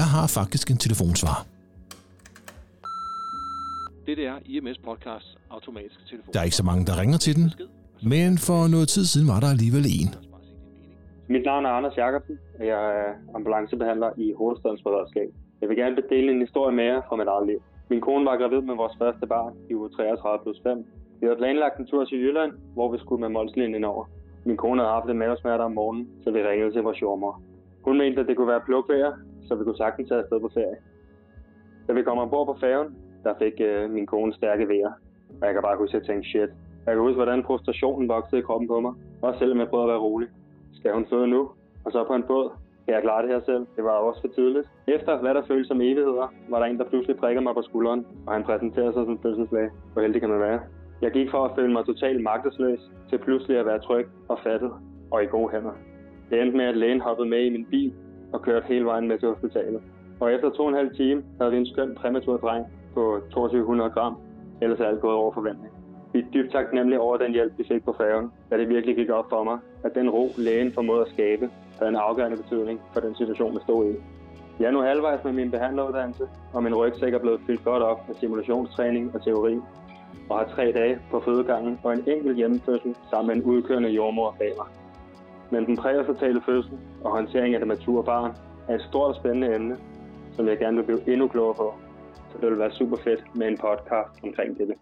[0.00, 1.36] jeg har faktisk en telefonsvar.
[4.06, 6.30] Det er IMS Podcast automatiske telefon.
[6.34, 7.46] Der er ikke så mange, der ringer til den,
[8.12, 10.10] men for noget tid siden var der alligevel en.
[11.34, 15.30] Mit navn er Anders Jacobsen, og jeg er ambulancebehandler i Hovedstadens Beredskab.
[15.60, 17.60] Jeg vil gerne bedele en historie med jer fra mit eget liv.
[17.90, 20.86] Min kone var gravid med vores første barn i uge 33 plus 5.
[21.20, 24.04] Vi havde planlagt en tur til Jylland, hvor vi skulle med Molslinjen over.
[24.48, 27.34] Min kone havde haft en mavesmerter om morgenen, så vi ringede til vores jordmor.
[27.86, 29.12] Hun mente, at det kunne være plukvejr,
[29.48, 30.78] så vi kunne sagtens tage afsted på ferie.
[31.86, 34.92] Da vi kom ombord på færgen, der fik øh, min kone stærke vejer.
[35.40, 36.50] Og jeg kan bare huske, at jeg tænkte, shit.
[36.86, 38.92] Jeg kan huske, hvordan frustrationen voksede i kroppen på mig.
[39.22, 40.28] Også selvom jeg prøvede at være rolig.
[40.72, 41.50] Skal hun føde nu?
[41.84, 42.50] Og så på en båd?
[42.84, 43.66] Kan jeg klare det her selv?
[43.76, 44.68] Det var også for tidligt.
[44.86, 48.06] Efter hvad der føltes som evigheder, var der en, der pludselig prikkede mig på skulderen,
[48.26, 49.70] og han præsenterede sig som fødselslæge.
[49.92, 50.60] Hvor heldig kan man være?
[51.02, 54.72] Jeg gik fra at føle mig totalt magtesløs, til pludselig at være tryg og fattet
[55.10, 55.72] og i gode hænder.
[56.30, 57.92] Det endte med, at lægen hoppede med i min bil
[58.32, 59.82] og kørte hele vejen med til hospitalet.
[60.20, 63.90] Og efter to og en halv time havde vi en skøn præmatur dreng på 2200
[63.90, 64.16] gram,
[64.62, 65.72] ellers er alt gået over forventning.
[66.12, 69.10] Vi er dybt taknemmelige over den hjælp, vi fik på færgen, da det virkelig gik
[69.10, 73.00] op for mig, at den ro, lægen formåede at skabe, havde en afgørende betydning for
[73.00, 73.94] den situation, vi stod i.
[74.60, 78.08] Jeg er nu halvvejs med min behandleruddannelse, og min rygsæk er blevet fyldt godt op
[78.08, 79.60] med simulationstræning og teori,
[80.30, 84.36] og har tre dage på fødegangen og en enkelt hjemmefødsel sammen med en udkørende jordmor
[84.38, 84.66] bag mig.
[85.50, 88.32] Men den præhospitale fødsel og håndtering af det mature barn
[88.68, 89.76] er et stort og spændende emne,
[90.32, 91.74] som jeg gerne vil blive endnu klogere på.
[92.30, 94.74] Så det vil være super fedt med en podcast omkring det.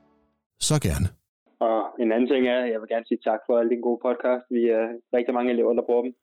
[0.60, 1.08] Så gerne.
[1.60, 4.00] Og en anden ting er, at jeg vil gerne sige tak for alle dine gode
[4.02, 4.44] podcast.
[4.50, 4.86] Vi er
[5.16, 6.14] rigtig mange elever, der bruger dem.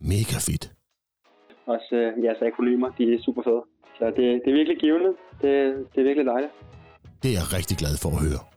[0.00, 0.64] Mega fedt.
[1.66, 3.64] Også øh, jeres akronymer, de er super fede.
[3.98, 5.10] Så det, det er virkelig givende.
[5.42, 5.52] Det,
[5.92, 6.52] det er virkelig dejligt.
[7.22, 8.53] Det er jeg rigtig glad for at høre.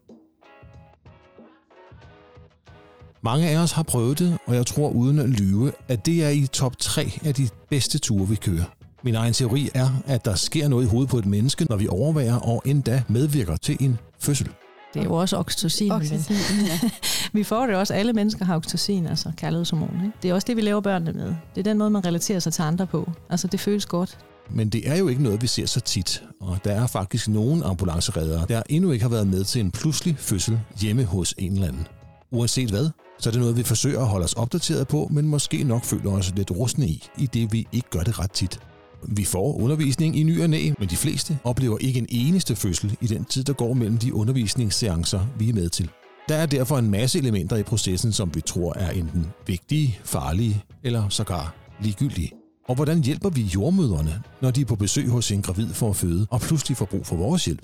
[3.21, 6.29] Mange af os har prøvet det, og jeg tror uden at lyve, at det er
[6.29, 8.63] i top 3 af de bedste ture, vi kører.
[9.03, 11.87] Min egen teori er, at der sker noget i hovedet på et menneske, når vi
[11.87, 14.49] overværer og endda medvirker til en fødsel.
[14.93, 15.91] Det er jo også oxytocin.
[15.91, 16.35] Oxytocin,
[16.65, 16.79] ja.
[17.39, 17.93] vi får det også.
[17.93, 20.01] Alle mennesker har oxytocin, altså kærlighedshormon.
[20.05, 20.17] Ikke?
[20.21, 21.35] Det er også det, vi laver børnene med.
[21.55, 23.11] Det er den måde, man relaterer sig til andre på.
[23.29, 24.17] Altså, det føles godt.
[24.49, 27.65] Men det er jo ikke noget, vi ser så tit, og der er faktisk nogle
[27.65, 31.67] ambulancereddere, der endnu ikke har været med til en pludselig fødsel hjemme hos en eller
[31.67, 31.87] anden.
[32.31, 32.89] Uanset hvad,
[33.19, 36.11] så er det noget, vi forsøger at holde os opdateret på, men måske nok føler
[36.11, 38.59] os lidt rustne i, i det vi ikke gør det ret tit.
[39.03, 42.97] Vi får undervisning i ny og næ, men de fleste oplever ikke en eneste fødsel
[43.01, 45.89] i den tid, der går mellem de undervisningsseancer, vi er med til.
[46.29, 50.63] Der er derfor en masse elementer i processen, som vi tror er enten vigtige, farlige
[50.83, 52.31] eller sågar ligegyldige.
[52.67, 55.95] Og hvordan hjælper vi jordmøderne, når de er på besøg hos en gravid for at
[55.95, 57.61] føde og pludselig får brug for vores hjælp?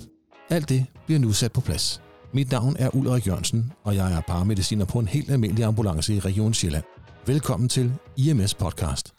[0.50, 2.02] Alt det bliver nu sat på plads.
[2.36, 6.20] Mit navn er Ulrik Jørgensen, og jeg er paramediciner på en helt almindelig ambulance i
[6.20, 6.84] Region Sjælland.
[7.26, 9.14] Velkommen til IMS Podcast.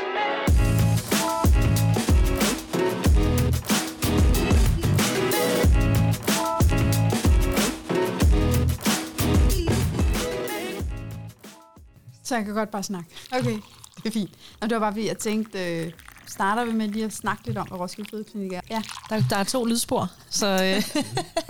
[12.24, 13.10] Så jeg kan godt bare snakke.
[13.32, 13.58] Okay,
[13.96, 14.30] det er fint.
[14.60, 15.92] Og det var bare fordi, jeg tænkte, øh,
[16.26, 18.60] starter vi med lige at snakke lidt om, hvad Roskilde Fødeklinik er.
[18.70, 20.82] Ja, der, der er to lydspor, så øh,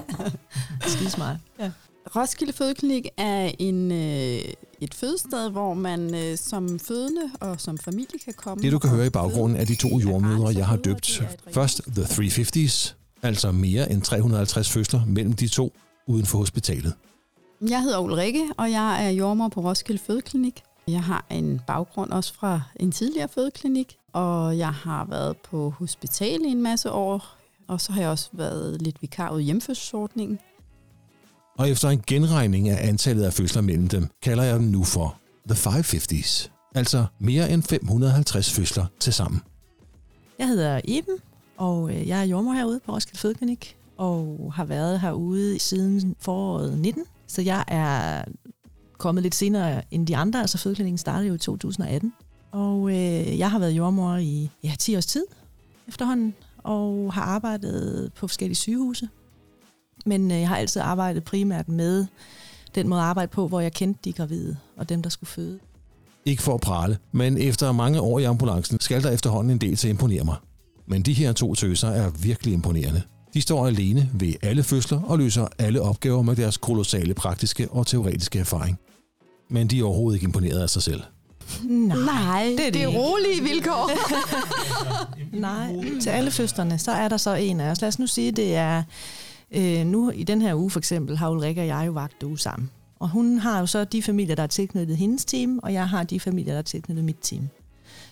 [0.93, 1.37] skide smart.
[1.59, 1.71] Ja.
[2.17, 4.45] Roskilde Fødeklinik er en, øh,
[4.81, 8.63] et fødested, hvor man øh, som fødende og som familie kan komme.
[8.63, 11.23] Det du kan høre i baggrunden er de to jordmødre, jeg har døbt.
[11.53, 15.73] Først The 350s, altså mere end 350 fødsler mellem de to
[16.07, 16.95] uden for hospitalet.
[17.69, 20.63] Jeg hedder Ulrikke, og jeg er jordmor på Roskilde Fødeklinik.
[20.89, 26.41] Jeg har en baggrund også fra en tidligere fødeklinik, og jeg har været på hospital
[26.41, 27.37] i en masse år,
[27.69, 30.39] og så har jeg også været lidt vikar ude i hjemfødselsordningen.
[31.59, 35.17] Og efter en genregning af antallet af fødsler mellem dem, kalder jeg dem nu for
[35.49, 36.51] The 550s.
[36.75, 39.41] Altså mere end 550 fødsler til sammen.
[40.39, 41.19] Jeg hedder Iben,
[41.57, 46.79] og øh, jeg er jordmor herude på Roskilde Fødeklinik, og har været herude siden foråret
[46.79, 47.05] 19.
[47.27, 48.25] Så jeg er
[48.99, 52.13] kommet lidt senere end de andre, altså fødeklinikken startede jo i 2018.
[52.55, 55.25] Og øh, jeg har været jordmor i ja, 10 års tid
[55.89, 59.09] efterhånden, og har arbejdet på forskellige sygehuse.
[60.07, 62.07] Men øh, jeg har altid arbejdet primært med
[62.75, 65.59] den måde at arbejde på, hvor jeg kendte de gravide og dem, der skulle føde.
[66.25, 69.77] Ikke for at prale, men efter mange år i ambulancen skal der efterhånden en del
[69.77, 70.37] til at imponere mig.
[70.87, 73.03] Men de her to tøser er virkelig imponerende.
[73.35, 77.87] De står alene ved alle fødsler og løser alle opgaver med deres kolossale praktiske og
[77.87, 78.79] teoretiske erfaring.
[79.51, 81.03] Men de er overhovedet ikke imponeret af sig selv.
[81.65, 83.91] Nej, Nej, det er det det er rolige vilkår.
[85.49, 87.81] Nej, til alle fødslerne, så er der så en af os.
[87.81, 88.83] Lad os nu sige, det er,
[89.51, 92.39] øh, nu i den her uge for eksempel, har Ulrike og jeg jo vagt uge
[92.39, 92.71] sammen.
[92.99, 96.05] Og hun har jo så de familier, der er tilknyttet hendes team, og jeg har
[96.05, 97.49] de familier, der er tilknyttet mit team.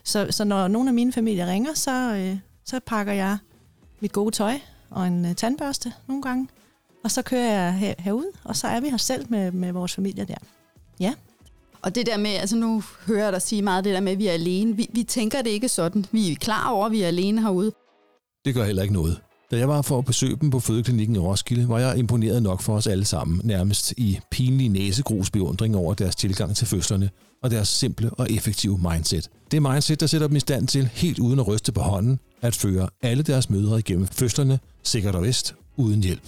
[0.04, 3.38] Så, så når nogle af mine familier ringer, så, øh, så pakker jeg
[4.00, 4.58] mit gode tøj
[4.90, 6.48] og en uh, tandbørste nogle gange.
[7.04, 9.94] Og så kører jeg her, herud, og så er vi her selv med, med vores
[9.94, 10.34] familie der.
[11.00, 11.12] Ja.
[11.82, 14.18] Og det der med, altså nu hører jeg dig sige meget det der med, at
[14.18, 14.76] vi er alene.
[14.76, 16.06] Vi, vi tænker det ikke sådan.
[16.12, 17.72] Vi er klar over, at vi er alene herude.
[18.44, 19.20] Det gør heller ikke noget.
[19.50, 22.62] Da jeg var for at besøge dem på fødeklinikken i Roskilde, var jeg imponeret nok
[22.62, 27.10] for os alle sammen, nærmest i pinlig næsegrus beundring over deres tilgang til fødslerne
[27.42, 29.30] og deres simple og effektive mindset.
[29.50, 32.56] Det mindset, der sætter dem i stand til, helt uden at ryste på hånden, at
[32.56, 36.22] føre alle deres mødre igennem fødslerne, sikkert og vist, uden hjælp.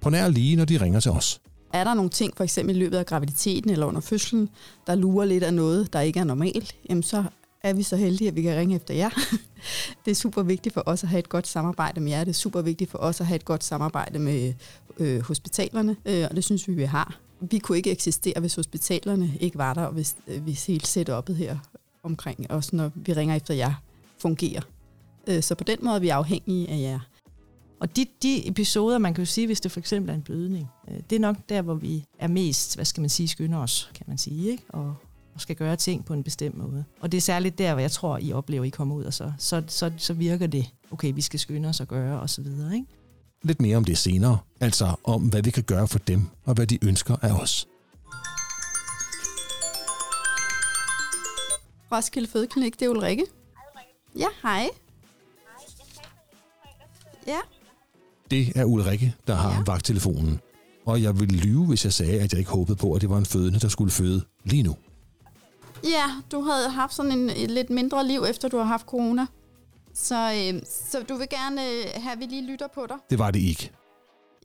[0.00, 1.40] På nær lige, når de ringer til os.
[1.72, 4.48] Er der nogle ting, for eksempel i løbet af graviditeten eller under fødslen,
[4.86, 7.24] der lurer lidt af noget, der ikke er normalt, jamen så
[7.62, 9.10] er vi så heldige, at vi kan ringe efter jer.
[10.04, 12.24] Det er super vigtigt for os at have et godt samarbejde med jer.
[12.24, 14.54] Det er super vigtigt for os at have et godt samarbejde med
[14.98, 17.18] øh, hospitalerne, øh, og det synes vi, vi har.
[17.40, 21.36] Vi kunne ikke eksistere, hvis hospitalerne ikke var der, og hvis, øh, hvis hele setupet
[21.36, 21.58] her
[22.02, 23.74] omkring os, når vi ringer efter jer,
[24.18, 24.62] fungerer.
[25.26, 26.98] Øh, så på den måde er vi afhængige af jer.
[27.80, 30.68] Og de, de episoder, man kan jo sige, hvis det for eksempel er en blødning,
[30.88, 33.90] øh, det er nok der, hvor vi er mest, hvad skal man sige, skynder os,
[33.94, 34.64] kan man sige, ikke?
[34.68, 34.94] Og,
[35.34, 36.84] og skal gøre ting på en bestemt måde.
[37.00, 39.14] Og det er særligt der, hvor jeg tror, I oplever, at I kommer ud, og
[39.14, 42.42] så, så, så, så virker det, okay, vi skal skynde os og gøre, og så
[42.42, 42.86] videre, ikke?
[43.42, 46.66] Lidt mere om det senere, altså om hvad vi kan gøre for dem, og hvad
[46.66, 47.68] de ønsker af os.
[51.92, 53.24] Roskilde Fødeklinik, det er Ulrikke.
[54.18, 54.68] Ja, hej.
[57.26, 57.38] Ja,
[58.30, 59.62] Det er Ulrikke, der har ja.
[59.66, 60.40] vagttelefonen.
[60.86, 63.18] Og jeg ville lyve, hvis jeg sagde, at jeg ikke håbede på, at det var
[63.18, 64.76] en fødende, der skulle føde lige nu.
[65.84, 69.26] Ja, du havde haft sådan en, et lidt mindre liv, efter du har haft corona.
[69.94, 70.60] Så, øh,
[70.90, 72.96] så du vil gerne øh, have, at vi lige lytter på dig?
[73.10, 73.70] Det var det ikke.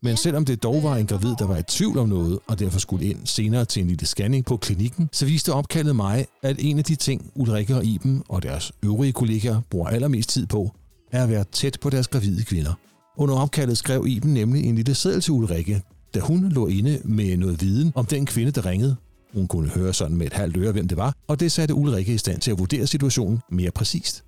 [0.01, 0.15] Men Ja.
[0.15, 3.05] selvom det dog var en gravid, der var i tvivl om noget, og derfor skulle
[3.05, 6.83] ind senere til en lille scanning på klinikken, så viste opkaldet mig, at en af
[6.83, 10.71] de ting, Ulrikke og Iben og deres øvrige kollegaer bruger allermest tid på,
[11.11, 12.73] er at være tæt på deres gravide kvinder.
[13.17, 15.81] Under opkaldet skrev Iben nemlig en lille seddel til Ulrikke,
[16.13, 18.95] da hun lå inde med noget viden om den kvinde, der ringede.
[19.33, 22.13] Hun kunne høre sådan med et halvt øre, hvem det var, og det satte Ulrikke
[22.13, 24.23] i stand til at vurdere situationen mere præcist.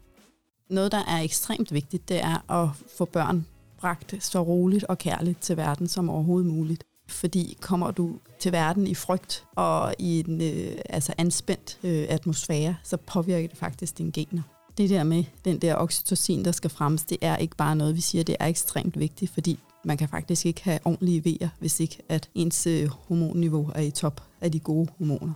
[0.69, 3.45] Noget, der er ekstremt vigtigt, det er at få børn
[3.79, 6.83] bragt så roligt og kærligt til verden som overhovedet muligt.
[7.07, 12.75] Fordi kommer du til verden i frygt og i en øh, altså anspændt øh, atmosfære,
[12.83, 14.41] så påvirker det faktisk dine gener.
[14.77, 18.01] Det der med den der oxytocin, der skal fremmes, det er ikke bare noget, vi
[18.01, 21.97] siger, det er ekstremt vigtigt, fordi man kan faktisk ikke have ordentlige vejer, hvis ikke
[22.09, 25.33] at ens øh, hormonniveau er i top af de gode hormoner.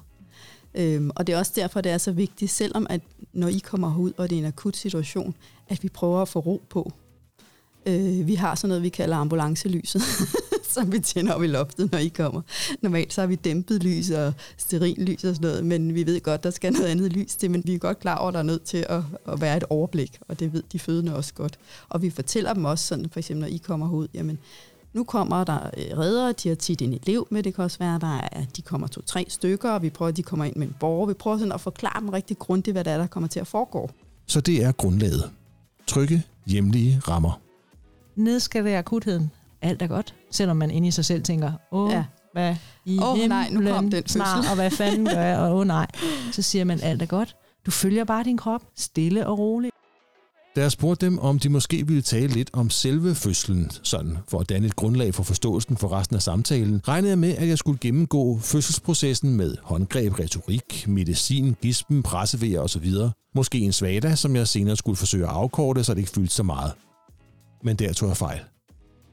[0.76, 3.02] Øhm, og det er også derfor, det er så vigtigt, selvom at
[3.34, 5.36] når I kommer ud, og det er en akut situation,
[5.70, 6.92] at vi prøver at få ro på.
[7.86, 10.02] Øh, vi har sådan noget, vi kalder ambulancelyset,
[10.76, 12.42] som vi tænder op i loftet, når I kommer.
[12.82, 16.44] Normalt så har vi dæmpet lys og sterillys og sådan noget, men vi ved godt,
[16.44, 18.44] der skal noget andet lys til, men vi er godt klar over, at der er
[18.44, 21.60] nødt til at, at være et overblik, og det ved de fødende også godt.
[21.90, 24.38] Og vi fortæller dem også sådan, for eksempel når I kommer ud, jamen
[24.94, 28.00] nu kommer der øh, redder, de har tit en elev med, det kan også være,
[28.00, 30.76] der er, de kommer to-tre stykker, og vi prøver, at de kommer ind med en
[30.80, 31.06] borger.
[31.06, 33.48] Vi prøver sådan at forklare dem rigtig grundigt, hvad der er, der kommer til at
[33.48, 33.90] foregå.
[34.28, 35.32] Så det er grundlaget.
[35.88, 37.40] Trygge, hjemlige rammer.
[38.16, 39.32] Nedskalere akutheden.
[39.62, 40.14] Alt er godt.
[40.32, 42.04] Selvom man inde i sig selv tænker, åh, Ja.
[42.34, 42.56] hvad
[42.86, 45.88] i Åh, nej, nu kom den snart, og hvad fanden gør jeg, og åh nej.
[46.32, 47.36] Så siger man, alt er godt.
[47.66, 49.72] Du følger bare din krop, stille og roligt.
[50.56, 54.40] Da jeg spurgte dem, om de måske ville tale lidt om selve fødslen, sådan for
[54.40, 57.58] at danne et grundlag for forståelsen for resten af samtalen, regnede jeg med, at jeg
[57.58, 62.92] skulle gennemgå fødselsprocessen med håndgreb, retorik, medicin, gispen, pressevejer osv.
[63.36, 66.44] Måske en svada, som jeg senere skulle forsøge at afkorte, så det ikke fyldte så
[66.44, 66.72] meget.
[67.64, 68.40] Men der tog jeg fejl.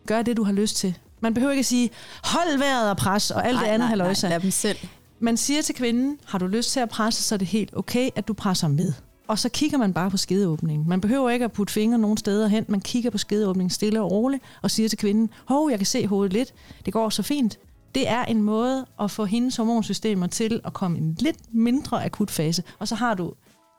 [0.09, 0.99] Gør det, du har lyst til.
[1.21, 1.91] Man behøver ikke at sige,
[2.25, 4.29] hold vejret og pres, og alt det andet halløjsa.
[4.29, 4.79] lad dem selv.
[5.21, 8.11] Man siger til kvinden, har du lyst til at presse, så er det helt okay,
[8.17, 8.93] at du presser med.
[9.29, 10.89] Og så kigger man bare på skedeåbningen.
[10.89, 12.65] Man behøver ikke at putte fingre nogen steder hen.
[12.69, 16.07] Man kigger på skedeåbningen stille og roligt og siger til kvinden, hov, jeg kan se
[16.07, 16.55] hovedet lidt.
[16.85, 17.59] Det går så fint.
[17.95, 22.05] Det er en måde at få hendes hormonsystemer til at komme i en lidt mindre
[22.05, 22.63] akut fase.
[22.79, 23.33] Og så har du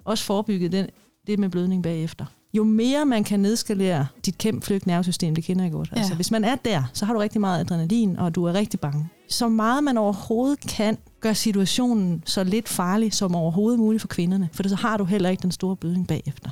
[0.05, 0.87] også forebygget den,
[1.27, 2.25] det med blødning bagefter.
[2.53, 5.89] Jo mere man kan nedskalere dit kæmpe flygt nervesystem, det kender jeg godt.
[5.91, 6.15] Altså, Ja.
[6.15, 9.09] hvis man er der, så har du rigtig meget adrenalin, og du er rigtig bange.
[9.29, 14.49] Så meget man overhovedet kan, gør situationen så lidt farlig som overhovedet muligt for kvinderne.
[14.53, 16.49] For så har du heller ikke den store blødning bagefter.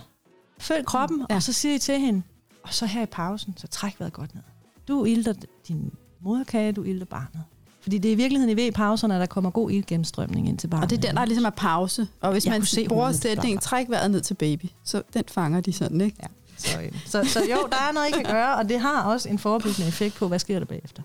[0.59, 1.25] Følg kroppen, Ja.
[1.29, 1.35] ja.
[1.35, 2.21] og så siger I til hende,
[2.63, 4.43] og så her i pausen, så træk vejret godt ned.
[4.87, 5.33] Du ilter
[5.67, 7.43] din moderkage, du ilter barnet.
[7.87, 10.83] Fordi det er i virkeligheden i V-pauserne, at der kommer god iltgennemstrømning ind til barnet.
[10.83, 12.07] Og det er den, der ligesom er pause.
[12.21, 15.61] Og hvis Jeg man se bruger sætningen, træk vejret ned til baby, så den fanger
[15.61, 16.17] de sådan, ikke?
[16.21, 16.27] Ja.
[16.57, 19.29] Så, øh, så, så jo, der er noget, I kan gøre, og det har også
[19.29, 21.03] en forebyggende effekt på, hvad sker der bagefter.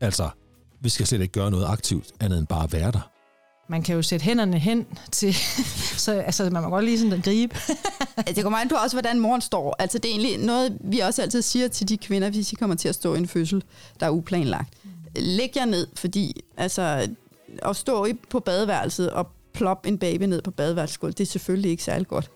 [0.00, 0.28] Altså,
[0.80, 3.10] vi skal slet ikke gøre noget aktivt, andet end bare være der.
[3.68, 5.34] Man kan jo sætte hænderne hen til,
[5.96, 7.54] så altså, man må godt lige sådan gribe.
[8.16, 9.76] Altså, det kommer an på også, hvordan moren står.
[9.78, 12.76] Altså, det er egentlig noget, vi også altid siger til de kvinder, hvis de kommer
[12.76, 13.64] til at stå i en fødsel,
[14.00, 14.74] der er uplanlagt.
[15.16, 17.08] Læg jer ned, fordi altså,
[17.62, 21.70] at stå i- på badeværelset og ploppe en baby ned på badeværelsesgulvet, det er selvfølgelig
[21.70, 22.30] ikke særlig godt.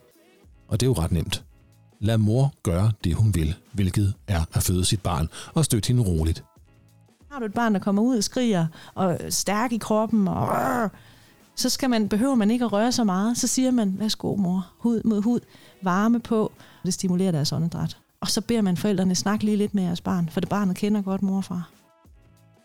[0.69, 1.45] Og det er jo ret nemt.
[2.01, 6.03] Lad mor gøre det, hun vil, hvilket er at føde sit barn, og støtte hende
[6.03, 6.45] roligt.
[7.31, 10.49] Har du et barn, der kommer ud og skriger, og er stærk i kroppen, og
[10.49, 10.89] rrr,
[11.57, 13.39] så skal man, behøver man ikke at røre så meget.
[13.39, 15.41] Så siger man, værsgo mor, hud mod hud,
[15.83, 16.53] varme på.
[16.85, 17.97] Det stimulerer deres åndedræt.
[18.21, 21.03] Og så beder man forældrene snakke lige lidt med jeres barn, for det barnet kender
[21.03, 21.69] godt mor og far.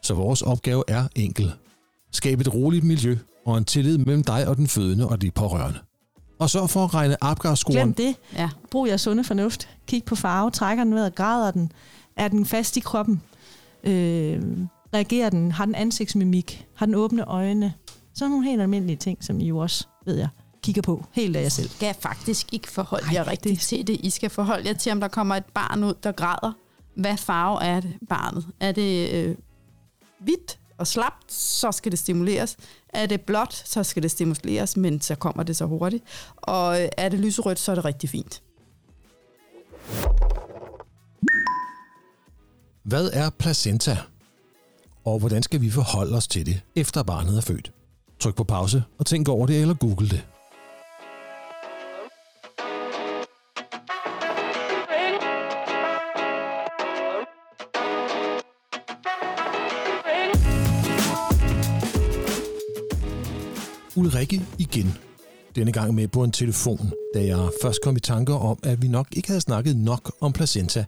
[0.03, 1.51] Så vores opgave er enkel.
[2.12, 5.79] Skab et roligt miljø og en tillid mellem dig og den fødende og de pårørende.
[6.39, 7.75] Og så for at regne Apgar-scoren.
[7.77, 8.15] Glem det.
[8.36, 8.50] Ja.
[8.72, 9.70] Brug jeres sunde fornuft.
[9.88, 11.72] Kig på farve, trækker den vejret, græder den,
[12.17, 13.22] er den fast i kroppen,
[13.84, 14.41] øh,
[14.93, 17.74] reagerer den, har den ansigtsmimik, har den åbne øjne.
[18.15, 20.27] Sådan nogle helt almindelige ting, som I jo også, ved jeg,
[20.63, 21.70] kigger på helt af jer selv.
[21.70, 24.00] skal faktisk ikke forholde Ej, jer rigtigt det- til det.
[24.03, 26.51] I skal forholde jer til, om der kommer et barn ud, der græder.
[26.96, 28.48] Hvad farve er det barnet?
[28.60, 29.36] Er det øh,
[30.23, 32.57] hvidt og slapt, så skal det stimuleres.
[32.89, 36.03] Er det blåt, så skal det stimuleres, men så kommer det så hurtigt.
[36.37, 38.41] Og øh, er det lyserødt, så er det rigtig fint.
[42.83, 43.97] Hvad er placenta?
[45.05, 47.71] Og hvordan skal vi forholde os til det, efter barnet er født?
[48.19, 50.25] Tryk på pause og tænk over det eller google det.
[64.17, 64.89] Rikke igen.
[65.57, 68.87] Denne gang med på en telefon, da jeg først kom i tanker om, at vi
[68.97, 70.81] nok ikke havde snakket nok om placenta,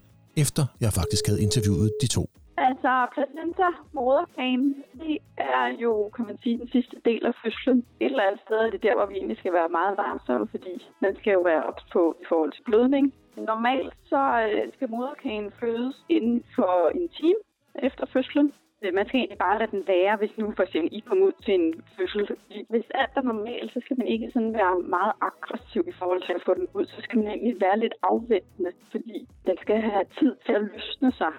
[0.44, 2.24] efter jeg faktisk havde interviewet de to.
[2.68, 3.68] Altså, placenta,
[4.00, 4.66] moderkagen,
[5.02, 5.18] det
[5.58, 7.78] er jo, kan man sige, den sidste del af fødslen.
[8.04, 10.74] Et eller andet sted er det der, hvor vi egentlig skal være meget varsomme, fordi
[11.06, 13.06] man skal jo være ops på i forhold til blødning.
[13.52, 17.42] Normalt så øh, skal moderkagen fødes inden for en time
[17.88, 18.48] efter fødslen.
[18.84, 21.36] Øh, man skal egentlig bare lade den være, hvis nu for eksempel I kommer ud
[21.46, 22.28] til en fødsel.
[22.70, 26.34] Hvis alt er normalt, så skal man ikke sådan være meget aggressiv i forhold til
[26.34, 26.86] at få den ud.
[26.86, 31.12] Så skal man egentlig være lidt afventende, fordi den skal have tid til at løsne
[31.12, 31.34] sig.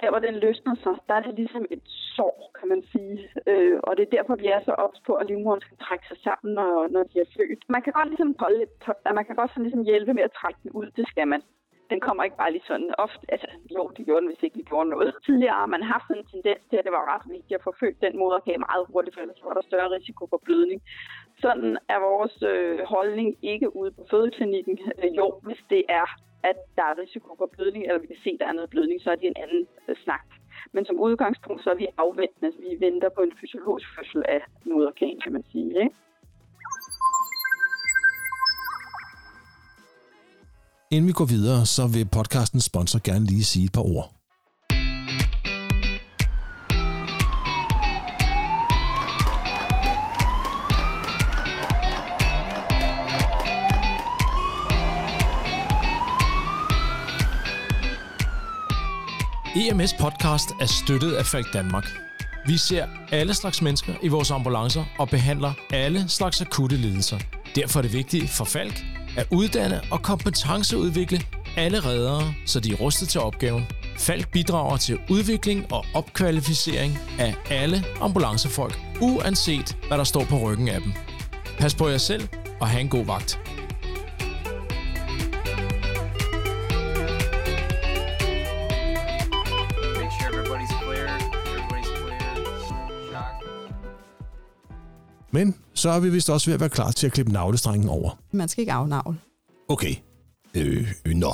[0.00, 3.30] Der, hvor den løsner sig, der er det ligesom et sår, kan man sige.
[3.46, 6.18] Øh, og det er derfor, vi er så ops på, at livmoderen skal trække sig
[6.26, 7.62] sammen, når, når de er født.
[7.68, 8.70] Man kan godt ligesom holde lidt,
[9.14, 10.86] man kan godt sådan ligesom hjælpe med at trække den ud.
[10.96, 11.42] Det skal man.
[11.90, 13.24] Den kommer ikke bare lige sådan ofte.
[13.34, 15.14] Altså, jo, det gjorde den, hvis ikke vi gjorde noget.
[15.26, 17.72] Tidligere har man haft sådan en tendens til, at det var ret vigtigt at få
[17.80, 20.80] født den moderkage meget hurtigt, for ellers var der større risiko for blødning.
[21.44, 24.78] Sådan er vores øh, holdning ikke ude på fødeklinikken.
[25.02, 26.06] Øh, jo, hvis det er,
[26.50, 29.00] at der er risiko for blødning, eller vi kan se, at der er noget blødning,
[29.02, 30.26] så er det en anden øh, snak.
[30.72, 32.52] Men som udgangspunkt, så er vi afventende.
[32.58, 35.68] Vi venter på en fysiologisk fødsel af moderkagen, kan man sige.
[35.82, 35.94] Ikke?
[40.90, 44.14] Inden vi går videre, så vil podcastens sponsor gerne lige sige et par ord.
[59.56, 61.84] EMS podcast er støttet af Falk Danmark.
[62.46, 67.18] Vi ser alle slags mennesker i vores ambulancer og behandler alle slags akutte lidelser.
[67.54, 71.20] Derfor er det vigtigt for Falk at uddanne og kompetenceudvikle
[71.56, 73.66] alle reddere, så de er rustet til opgaven.
[73.96, 80.68] Falk bidrager til udvikling og opkvalificering af alle ambulancefolk, uanset hvad der står på ryggen
[80.68, 80.92] af dem.
[81.58, 82.28] Pas på jer selv
[82.60, 83.47] og have en god vagt.
[95.30, 98.10] Men så er vi vist også ved at være klar til at klippe navlestrengen over.
[98.32, 99.18] Man skal ikke afnavle.
[99.68, 99.94] Okay.
[100.54, 101.32] Øh, øh nå.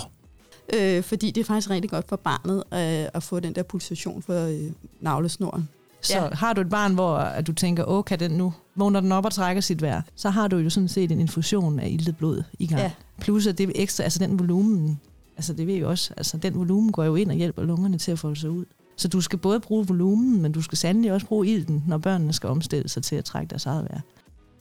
[0.75, 4.23] Øh, fordi det er faktisk rigtig godt for barnet øh, at få den der pulsation
[4.23, 5.69] for øh, navlesnoren.
[6.01, 6.29] Så Ja.
[6.33, 9.25] har du et barn, hvor at du tænker, åh, kan den nu, vågner den op
[9.25, 12.43] og trækker sit vejr, så har du jo sådan set en infusion af iltet blod
[12.59, 12.81] i gang.
[12.81, 12.91] Ja.
[13.21, 15.01] Plus at det ekstra, altså den volumen,
[15.37, 18.13] altså det ved jeg også, altså den volumen går jo ind og hjælper lungerne til
[18.13, 18.65] at folde sig ud.
[18.97, 22.33] Så du skal både bruge volumen, men du skal sandelig også bruge ilten, når børnene
[22.33, 24.01] skal omstille sig til at trække deres eget vejr.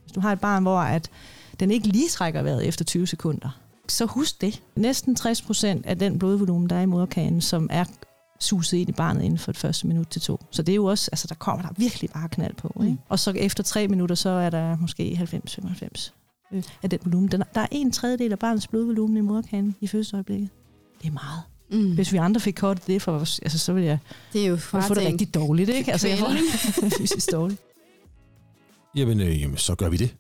[0.04, 1.10] Hvis du har et barn, hvor at
[1.60, 4.64] den ikke lige trækker vejret efter 20 sekunder, så husk det.
[4.76, 7.86] Næsten 60 procent af den blodvolumen, der er i moderkagen, som er
[8.40, 10.40] suset ind i barnet inden for det første minut til to.
[10.52, 12.74] Så det er jo også, altså der kommer der virkelig bare knald på.
[12.82, 12.92] Ikke?
[12.92, 13.00] Mm.
[13.10, 16.12] Og så efter tre minutter, så er der måske 90-95
[16.52, 17.32] øh, af den volumen.
[17.32, 20.50] Den, der er en tredjedel af barnets blodvolumen i moderkagen i fødselsøjeblikket.
[21.02, 21.53] Det er meget.
[21.74, 21.94] Mm.
[21.94, 23.98] Hvis vi andre fik kortet det, for, altså, så ville jeg,
[24.34, 25.70] Det er jo jeg få det rigtig dårligt.
[25.70, 25.92] Ikke?
[25.92, 26.94] Altså, jeg får kvælning.
[27.00, 27.62] fysisk dårligt.
[28.96, 30.16] Jamen, øh, jamen, så gør vi det.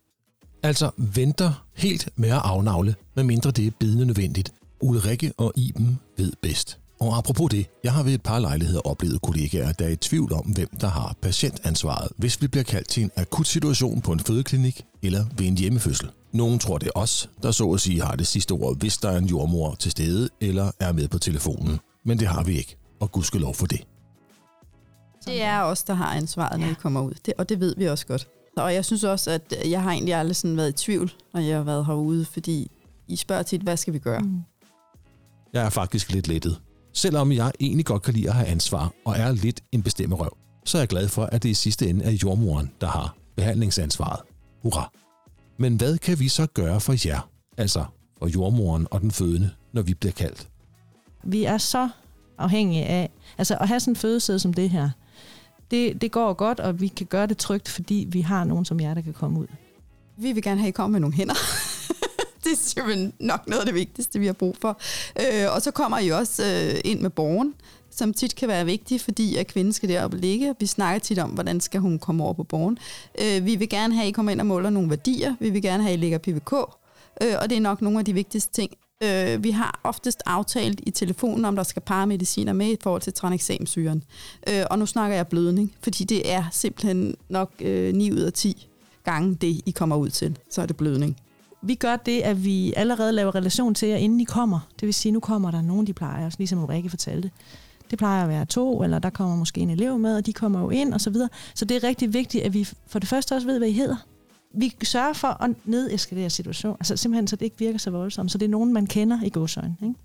[0.64, 4.54] Altså, venter helt med at afnavle, medmindre det er bidende nødvendigt.
[4.82, 6.78] Ulrikke og Iben ved bedst.
[7.00, 10.34] Og apropos det, jeg har ved et par lejligheder oplevet kollegaer, der er i tvivl
[10.34, 14.20] om, hvem der har patientansvaret, hvis vi bliver kaldt til en akut situation på en
[14.20, 16.10] fødeklinik eller ved en hjemmefødsel.
[16.34, 19.10] Nogen tror det er os, der så at sige har det sidste ord, hvis der
[19.10, 21.80] er en jordmor til stede eller er med på telefonen.
[22.06, 23.82] Men det har vi ikke, og gudskelov for det.
[25.26, 26.72] Det er os, der har ansvaret, når ja.
[26.72, 27.14] vi kommer ud.
[27.26, 28.28] Det, og det ved vi også godt.
[28.58, 31.58] Og jeg synes også, at jeg har egentlig aldrig sådan været i tvivl, når jeg
[31.58, 32.72] har været herude, fordi
[33.08, 34.20] I spørger tit, hvad skal vi gøre?
[34.20, 34.42] Mm.
[35.54, 36.62] Jeg er faktisk lidt lettet.
[36.94, 40.38] Selvom jeg egentlig godt kan lide at have ansvar og er lidt en bestemme røv,
[40.66, 44.20] så er jeg glad for, at det i sidste ende er jordmoren, der har behandlingsansvaret.
[44.62, 45.03] Hurra!
[45.58, 47.86] Men hvad kan vi så gøre for jer, altså
[48.20, 50.48] for jordmoren og den fødende, når vi bliver kaldt?
[51.24, 51.90] Vi er så
[52.38, 54.90] afhængige af, altså at have sådan en fødesæde som det her,
[55.72, 58.80] det, det går godt, og vi kan gøre det trygt, fordi vi har nogen som
[58.80, 59.48] jer, der kan komme ud.
[60.18, 61.36] Vi vil gerne have, at I kommer med nogle hænder.
[62.44, 64.80] det er simpelthen nok noget af det vigtigste, vi har brug for.
[65.20, 67.54] Øh, og så kommer I også øh, ind med borgen,
[67.92, 70.56] som tit kan være vigtig, fordi at kvinden skal deroppe ligge.
[70.60, 72.78] Vi snakker tit om, hvordan skal hun komme over på borgen.
[73.22, 75.36] Øh, vi vil gerne have, at I kommer ind og måler nogle værdier.
[75.40, 76.54] Vi vil gerne have, at I lægger PVK.
[77.22, 78.72] Øh, og det er nok nogle af de vigtigste ting.
[79.04, 83.14] Øh, vi har oftest aftalt i telefonen, om der skal paramediciner med i forhold til
[83.14, 84.04] tranexamsyren.
[84.50, 88.34] Øh, og nu snakker jeg blødning, fordi det er simpelthen nok øh, 9 ud af
[88.34, 88.68] 10
[89.04, 90.38] gange det, I kommer ud til.
[90.50, 91.18] Så er det blødning.
[91.66, 94.60] Vi gør det, at vi allerede laver relation til jer, inden I kommer.
[94.80, 97.32] Det vil sige, nu kommer der nogen, de plejer, ligesom Ulrike fortalte.
[97.92, 100.60] Det plejer at være to, eller der kommer måske en elev med, og de kommer
[100.60, 101.30] jo ind, og så videre.
[101.56, 103.96] Så det er rigtig vigtigt, at vi for det første også ved, hvad I hedder.
[104.54, 108.32] Vi sørger for at nedeskalere situationen, altså simpelthen, så det ikke virker så voldsomt.
[108.32, 109.76] Så det er nogen, man kender i godsøjne.
[109.84, 109.96] Ikke?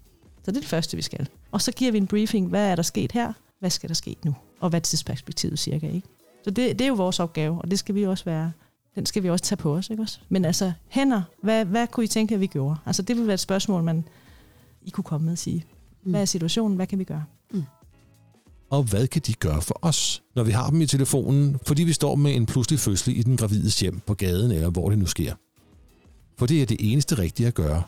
[0.44, 1.28] Så det er det første, vi skal.
[1.52, 4.16] Og så giver vi en briefing, hvad er der sket her, hvad skal der ske
[4.24, 5.86] nu, og hvad er tidsperspektivet cirka.
[5.86, 6.08] Ikke?
[6.44, 8.52] Så det, det er jo vores opgave, og det skal vi også være
[8.95, 9.90] den skal vi også tage på os.
[9.90, 10.18] Ikke også?
[10.28, 12.76] Men altså, hænder, hvad, hvad kunne I tænke, at vi gjorde?
[12.87, 14.04] Altså, det vil være et spørgsmål, man
[14.82, 15.65] I kunne komme med og sige.
[16.02, 16.76] Hvad er situationen?
[16.76, 17.25] Hvad kan vi gøre?
[17.52, 17.62] Mm.
[18.71, 21.93] Og hvad kan de gøre for os, når vi har dem i telefonen, fordi vi
[21.93, 25.06] står med en pludselig fødsel i den gravides hjem på gaden, eller hvor det nu
[25.06, 25.34] sker?
[26.39, 27.82] For det er det eneste rigtige at gøre,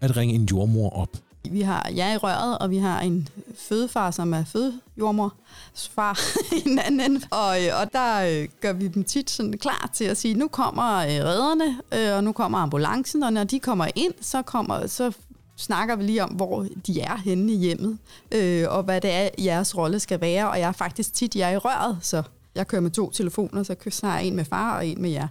[0.00, 1.16] at ringe en jordmor op.
[1.50, 3.28] Vi har jeg i røret, og vi har en
[3.58, 5.34] fødefar, som er fødejordmor,
[5.74, 6.18] far
[6.56, 7.26] i den anden ende.
[7.30, 10.48] Og, øh, og der øh, gør vi dem tit sådan klar til at sige, nu
[10.48, 15.12] kommer øh, redderne, og nu kommer ambulancen, og når de kommer ind, så, kommer, så
[15.56, 17.98] snakker vi lige om, hvor de er henne i hjemmet,
[18.32, 20.50] øh, og hvad det er, jeres rolle skal være.
[20.50, 22.22] Og jeg er faktisk tit jeg i røret, så
[22.54, 25.28] jeg kører med to telefoner, så har jeg en med far og en med jer.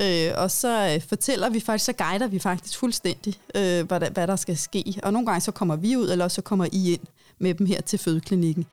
[0.00, 4.10] Øh, og så øh, fortæller vi faktisk, så guider vi faktisk fuldstændig, øh, hvad, der,
[4.10, 5.00] hvad der skal ske.
[5.02, 7.00] Og nogle gange så kommer vi ud, eller så kommer I ind
[7.38, 8.66] med dem her til fødeklinikken.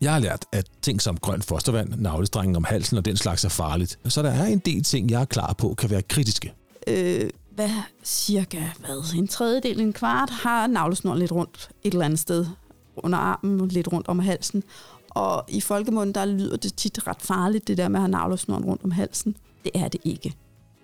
[0.00, 3.48] Jeg har lært, at ting som grønt fostervand, navlestrengen om halsen og den slags er
[3.48, 3.98] farligt.
[4.04, 6.52] Så der er en del ting, jeg er klar på, kan være kritiske.
[6.86, 7.70] Øh, hvad
[8.04, 12.46] cirka hvad, en tredjedel, en kvart, har navlesnoren lidt rundt et eller andet sted
[12.96, 14.62] under armen, lidt rundt om halsen.
[15.18, 18.64] Og i folkemunden, der lyder det tit ret farligt, det der med at have navlesnoren
[18.64, 19.36] rundt om halsen.
[19.64, 20.34] Det er det ikke.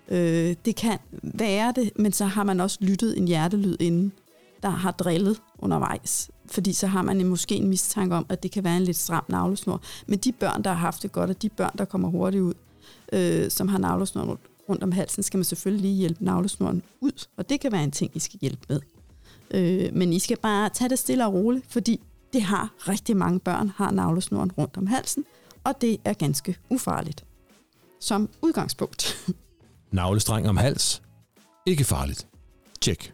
[0.07, 4.11] Øh, det kan være det, men så har man også lyttet en hjertelyd inden,
[4.63, 6.29] der har drillet undervejs.
[6.45, 9.23] Fordi så har man måske en mistanke om, at det kan være en lidt stram
[9.27, 9.81] navlesnor.
[10.07, 12.53] Men de børn, der har haft det godt, og de børn, der kommer hurtigt ud,
[13.13, 14.37] øh, som har navlesnoren
[14.69, 17.27] rundt om halsen, skal man selvfølgelig lige hjælpe navlesnoren ud.
[17.37, 18.79] Og det kan være en ting, I skal hjælpe med.
[19.51, 22.01] Øh, men I skal bare tage det stille og roligt, fordi
[22.35, 25.25] det har rigtig mange børn, har navlesnoren rundt om halsen,
[25.63, 27.25] og det er ganske ufarligt.
[27.99, 29.17] Som udgangspunkt.
[29.91, 31.01] Navlestreng om hals.
[31.65, 32.27] Ikke farligt.
[32.81, 33.13] Tjek.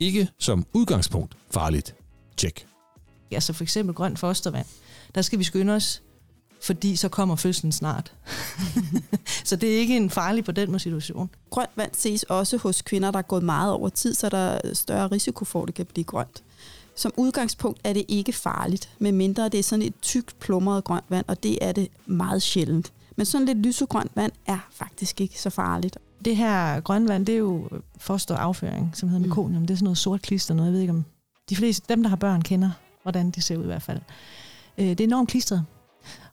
[0.00, 1.94] Ikke som udgangspunkt farligt.
[2.36, 2.66] Tjek.
[3.30, 4.66] Altså for eksempel grønt fostervand.
[5.14, 6.02] Der skal vi skynde os,
[6.62, 8.12] fordi så kommer fødslen snart.
[9.44, 11.30] så det er ikke en farlig på den måde situation.
[11.50, 14.74] Grønt vand ses også hos kvinder, der er gået meget over tid, så der er
[14.74, 16.42] større risiko for, at det kan blive grønt.
[16.96, 21.24] Som udgangspunkt er det ikke farligt, medmindre det er sådan et tykt plumret grønt vand,
[21.28, 22.92] og det er det meget sjældent.
[23.16, 25.98] Men sådan lidt lysegrønt vand er faktisk ikke så farligt.
[26.24, 29.60] Det her grønne vand, det er jo fosterafføring, som hedder mekonium.
[29.60, 29.66] Mm.
[29.66, 31.04] Det er sådan noget sort klister, noget jeg ved ikke om...
[31.48, 32.70] De fleste, dem der har børn, kender,
[33.02, 34.00] hvordan det ser ud i hvert fald.
[34.78, 35.64] Øh, det er enormt klistret.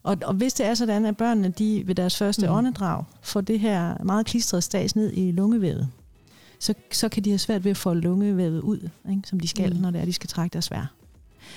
[0.03, 2.53] Og, og hvis det er sådan, at børnene de ved deres første mm.
[2.53, 5.89] åndedrag får det her meget klistrede stas ned i lungevævet,
[6.63, 9.21] så, så kan de have svært ved at få lungevævet ud, ikke?
[9.25, 9.81] som de skal, mm.
[9.81, 10.93] når det er, de skal trække deres vær.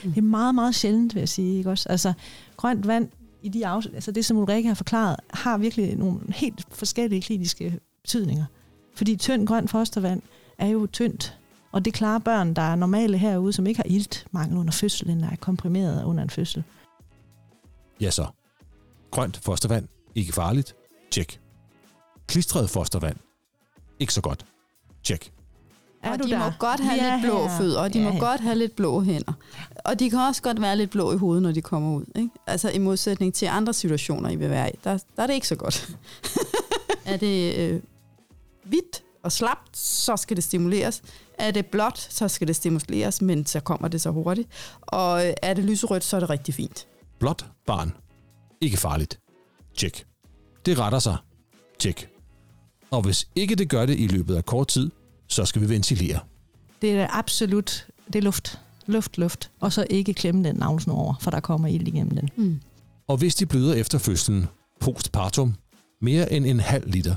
[0.04, 0.10] Mm.
[0.10, 1.58] Det er meget, meget sjældent, vil jeg sige.
[1.58, 1.88] Ikke også?
[1.88, 2.12] Altså,
[2.56, 3.08] grønt vand,
[3.42, 7.80] i de af, altså det, som Ulrike har forklaret, har virkelig nogle helt forskellige kliniske
[8.02, 8.44] betydninger.
[8.94, 10.22] Fordi tynd grønt fostervand
[10.58, 11.38] er jo tyndt,
[11.72, 15.30] og det klarer børn, der er normale herude, som ikke har iltmangel under fødslen, der
[15.30, 16.64] er komprimeret under en fødsel.
[18.00, 18.26] Ja så.
[19.10, 20.74] Grønt fostervand, ikke farligt.
[21.10, 21.40] Tjek.
[22.26, 23.16] Klistret fostervand.
[23.98, 24.46] Ikke så godt.
[25.06, 25.32] Tjek.
[26.02, 26.38] Er og du de der?
[26.38, 27.58] må godt have er lidt blå her.
[27.58, 28.18] fødder, og de Ja, må ja.
[28.18, 29.32] godt have lidt blå hænder.
[29.84, 32.04] Og de kan også godt være lidt blå i hovedet, når de kommer ud.
[32.16, 32.30] Ikke?
[32.46, 35.48] Altså i modsætning til andre situationer, I vil være i, der, der er det ikke
[35.48, 35.96] så godt.
[37.04, 37.80] er det øh,
[38.64, 41.02] hvidt og slapt, så skal det stimuleres.
[41.38, 44.48] Er det blåt, så skal det stimuleres, men så kommer det så hurtigt.
[44.82, 46.86] Og øh, er det lyserødt, så er det rigtig fint.
[47.18, 47.92] Blot barn.
[48.60, 49.20] Ikke farligt.
[49.76, 50.06] Tjek.
[50.66, 51.16] Det retter sig.
[51.78, 52.08] Tjek.
[52.96, 54.90] Og hvis ikke det gør det i løbet af kort tid,
[55.28, 56.18] så skal vi ventilere.
[56.82, 58.60] Det er absolut, det er luft.
[58.86, 59.50] Luft, luft.
[59.60, 62.30] Og så ikke klemme den navlesnor over, for der kommer ild igennem den.
[62.36, 62.60] Mm.
[63.08, 64.46] Og hvis de bløder efter fødslen
[64.80, 65.54] postpartum,
[66.02, 67.14] mere end en halv liter,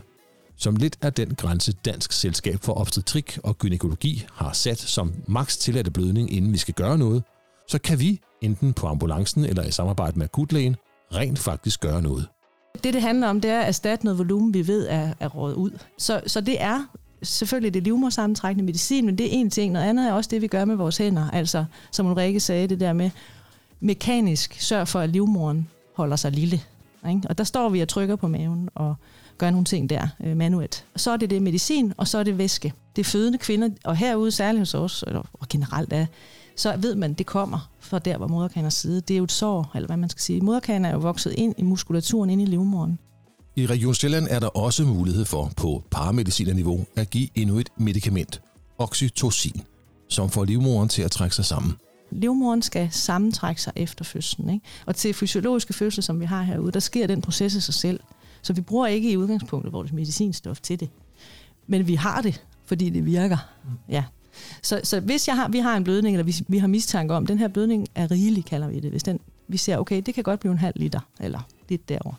[0.58, 5.58] som lidt er den grænse Dansk Selskab for Obstetrik og Gynækologi har sat som maks
[5.58, 7.24] tilladte blødning, inden vi skal gøre noget,
[7.68, 10.76] så kan vi, enten på ambulancen eller i samarbejde med akutlægen,
[11.13, 12.28] rent faktisk gøre noget.
[12.84, 15.56] Det, det handler om, det er at erstatte noget volumen, vi ved er, er rådet
[15.56, 15.72] ud.
[15.98, 16.86] Så, så det er
[17.24, 19.74] selvfølgelig det livmorsammentrækkende medicin, men det er en ting.
[19.74, 21.30] Noget andet er også det, vi gør med vores hænder.
[21.30, 23.10] Altså, som Ulrike sagde, det der med
[23.80, 26.62] mekanisk sørg for, at livmoren holder sig lille.
[27.10, 27.22] Ikke?
[27.30, 28.96] Og der står vi og trykker på maven og
[29.38, 30.86] gør nogle ting der øh, manuelt.
[30.96, 32.74] Så er det det medicin, og så er det væske.
[32.96, 36.06] Det er fødende kvinder, og herude særligt hos os, eller, og generelt er,
[36.60, 39.08] så ved man, det kommer fra der, hvor moderkagen er siddet.
[39.08, 40.41] Det er jo et sår, eller hvad man skal sige.
[40.41, 43.00] Moderkagen er jo vokset ind i muskulaturen, ind i livmoderen.
[43.56, 48.41] I Region Sjælland er der også mulighed for på paramedicinerniveau at give endnu et medicament,
[48.78, 49.62] oxytocin,
[50.10, 51.74] som får livmoderen til at trække sig sammen.
[52.12, 54.50] livmoderen skal sammentrække sig efter fødslen.
[54.50, 54.65] Ikke?
[54.86, 58.00] Og til fysiologiske fødsler, som vi har herude, der sker den proces af sig selv.
[58.41, 60.89] Så vi bruger ikke i udgangspunktet vores medicinstof til det.
[61.67, 63.38] Men vi har det, fordi det virker.
[63.89, 64.04] Ja.
[64.62, 67.25] Så, så hvis jeg har, vi har en blødning, eller vi, vi har mistanke om,
[67.25, 68.91] den her blødning er rigelig, kalder vi det.
[68.91, 72.13] Hvis den, vi ser, okay, det kan godt blive en halv liter, eller lidt derover,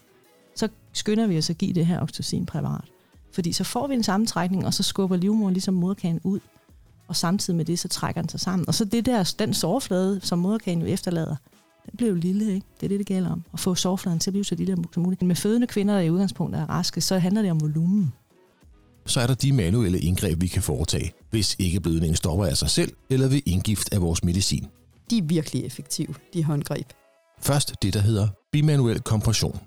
[0.57, 2.85] så skynder vi os at give det her oxytocinpræparat.
[3.33, 6.41] Fordi så får vi en sammentrækning, og så skubber livmoderen ligesom moderkagen ud
[7.11, 8.69] og samtidig med det, så trækker den sig sammen.
[8.69, 11.37] Og så det der, den sårflade, som moderkagen jo efterlader,
[11.87, 12.67] den bliver jo lille, ikke?
[12.81, 13.45] Det er det, det gælder om.
[13.53, 15.23] At få sårfladen til at blive så lille som muligt.
[15.23, 18.13] Med fødende kvinder, der i udgangspunktet er raske, så handler det om volumen.
[19.11, 22.71] Så er der de manuelle indgreb, vi kan foretage, hvis ikke blødningen stopper af sig
[22.71, 24.67] selv eller ved indgift af vores medicin.
[25.11, 26.87] De er virkelig effektive, de håndgreb.
[27.41, 29.61] Først det, der hedder bimanuel kompression.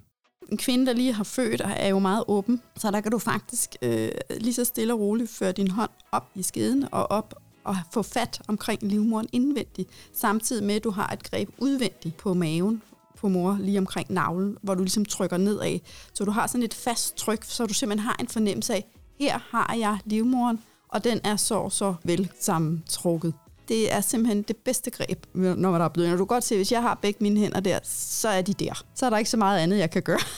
[0.51, 3.75] En kvinde, der lige har født, er jo meget åben, så der kan du faktisk
[3.81, 7.75] øh, lige så stille og roligt føre din hånd op i skeden og op og
[7.93, 12.81] få fat omkring livmoderen indvendigt, samtidig med, at du har et greb udvendigt på maven
[13.17, 15.79] på mor, lige omkring navlen, hvor du ligesom trykker nedad.
[16.13, 19.39] Så du har sådan et fast tryk, så du simpelthen har en fornemmelse af, her
[19.49, 23.33] har jeg livmoren, og den er så så vel sammentrukket.
[23.67, 26.17] Det er simpelthen det bedste greb, når der er blødning.
[26.17, 28.83] Du kan godt se, hvis jeg har begge mine hænder der, så er de der.
[28.95, 30.19] Så er der ikke så meget andet, jeg kan gøre.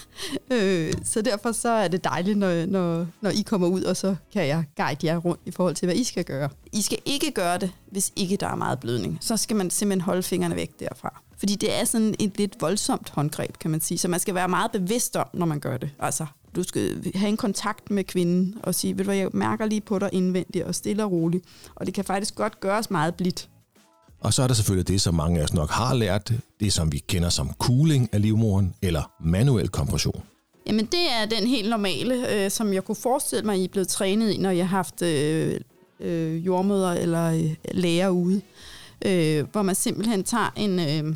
[0.52, 4.16] Øh, så derfor så er det dejligt, når, når, når I kommer ud, og så
[4.34, 6.50] kan jeg guide jer rundt i forhold til, hvad I skal gøre.
[6.74, 9.18] I skal ikke gøre det, hvis ikke der er meget blødning.
[9.22, 11.22] Så skal man simpelthen holde fingrene væk derfra.
[11.38, 13.98] Fordi det er sådan et lidt voldsomt håndgreb, kan man sige.
[13.98, 15.90] Så man skal være meget bevidst om, når man gør det.
[16.00, 19.66] Altså, du skal have en kontakt med kvinden og sige, ved du hvad, jeg mærker
[19.66, 21.46] lige på dig indvendigt og stille og roligt.
[21.76, 23.50] Og det kan faktisk godt gøres meget blidt.
[24.20, 26.92] Og så er der selvfølgelig det, som mange af os nok har lært, det som
[26.92, 30.24] vi kender som cooling af livmoderen eller manuel kompression.
[30.68, 33.88] Jamen det er den helt normale, øh, som jeg kunne forestille mig, I er blevet
[33.88, 35.60] trænet i, når jeg har haft øh,
[36.00, 38.42] øh, jordmøder eller øh, læger ude.
[39.06, 41.16] Øh, hvor man simpelthen tager en, øh,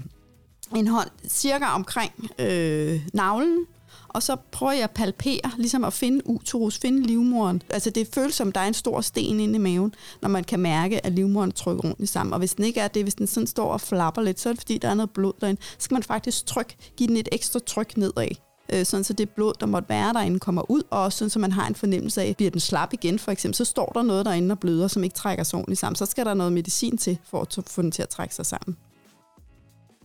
[0.75, 3.65] en hånd cirka omkring øh, navlen,
[4.10, 7.62] og så prøver jeg at palpere, ligesom at finde uterus, finde livmoderen.
[7.69, 10.60] Altså det føles som, der er en stor sten inde i maven, når man kan
[10.60, 12.34] mærke, at livmoderen trykker ordentligt sammen.
[12.34, 14.54] Og hvis den ikke er det, hvis den sådan står og flapper lidt, så er
[14.54, 15.62] det fordi, der er noget blod derinde.
[15.62, 18.36] Så skal man faktisk tryk, give den et ekstra tryk nedad
[18.74, 21.39] øh, sådan så det blod, der måtte være derinde, kommer ud, og også sådan så
[21.39, 24.26] man har en fornemmelse af, bliver den slap igen for eksempel, så står der noget
[24.26, 25.95] derinde og bløder, som ikke trækker sig ordentligt sammen.
[25.95, 28.78] Så skal der noget medicin til, for at få den til at trække sig sammen.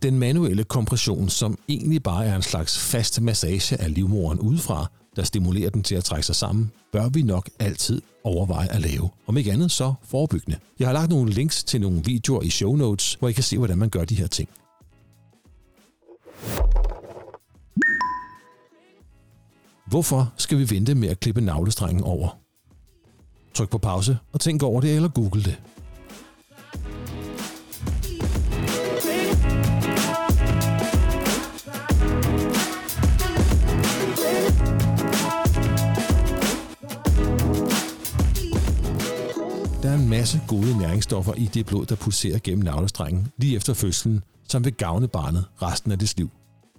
[0.05, 5.23] Den manuelle kompression, som egentlig bare er en slags fast massage af livmoderen udefra, der
[5.23, 9.11] stimulerer den til at trække sig sammen, bør vi nok altid overveje at lave.
[9.27, 10.59] Om ikke andet, så forebyggende.
[10.79, 13.59] Jeg har lagt nogle links til nogle videoer i show notes, hvor I kan se,
[13.59, 14.49] hvordan man gør de her ting.
[19.87, 22.39] Hvorfor skal vi vente med at klippe navlestrengen over?
[23.55, 25.61] Tryk på pause og tænk over det eller google det.
[39.95, 44.23] Er en masse gode næringsstoffer i det blod, der pulserer gennem navlestrengen lige efter fødslen,
[44.49, 46.31] som vil gavne barnet resten af dets liv.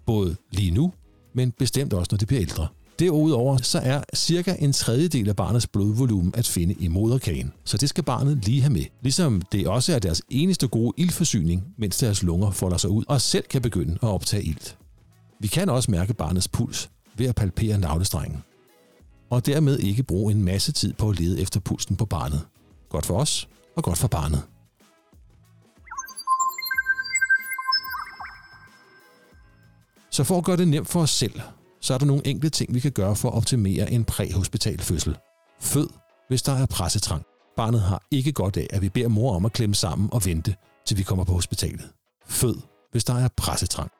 [0.05, 0.93] Både lige nu,
[1.35, 2.67] men bestemt også, når det bliver ældre.
[2.99, 7.89] Derudover så er cirka en tredjedel af barnets blodvolumen at finde i moderkagen, så det
[7.89, 8.85] skal barnet lige have med.
[9.01, 13.21] Ligesom det også er deres eneste gode ildforsyning, mens deres lunger folder sig ud og
[13.21, 14.77] selv kan begynde at optage ilt.
[15.39, 18.43] Vi kan også mærke barnets puls ved at palpere navlestrengen.
[19.29, 22.41] Og dermed ikke bruge en masse tid på at lede efter pulsen på barnet.
[22.89, 24.43] Godt for os og godt for barnet.
[30.11, 31.41] Så for at gøre det nemt for os selv,
[31.81, 35.17] så er der nogle enkelte ting, vi kan gøre for at optimere en præhospital fødsel.
[35.61, 35.89] Fød,
[36.27, 37.23] hvis der er pressetrang.
[37.55, 40.55] Barnet har ikke godt af, at vi beder mor om at klemme sammen og vente,
[40.85, 41.89] til vi kommer på hospitalet.
[42.27, 42.57] Fød,
[42.91, 43.91] hvis der er pressetrang.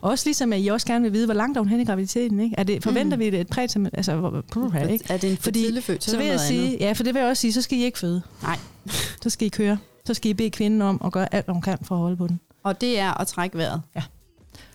[0.00, 2.40] Også ligesom, at I også gerne vil vide, hvor langt er hun hen i graviditeten.
[2.40, 2.54] Ikke?
[2.58, 3.20] Er det, forventer mm.
[3.20, 3.86] vi det et præterm...
[3.86, 5.04] Altså, hvor- puha, ikke?
[5.08, 7.20] Er det en for Fordi- tidlig født, Så vil jeg sige, ja, for det vil
[7.20, 8.22] jeg også sige, så skal I ikke føde.
[8.42, 8.58] Nej.
[9.22, 9.78] Så skal I køre.
[10.04, 12.16] Så skal I bede kvinden om at gøre alt, hvad hun kan for at holde
[12.16, 12.40] på den.
[12.62, 13.82] Og det er at trække vejret.
[13.96, 14.02] Ja.